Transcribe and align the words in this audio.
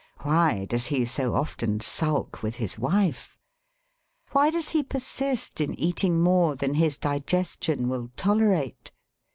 Why 0.23 0.65
does 0.65 0.87
he 0.87 1.05
so 1.05 1.35
often 1.35 1.79
sulk 1.79 2.41
with 2.41 2.55
his 2.55 2.79
wife? 2.79 3.37
Why 4.31 4.49
does 4.49 4.69
he 4.69 4.81
persist 4.81 5.61
in 5.61 5.79
eating 5.79 6.19
more 6.19 6.55
than 6.55 6.73
his 6.73 6.97
digestion 6.97 7.87
will 7.87 8.09
tolerate? 8.15 8.91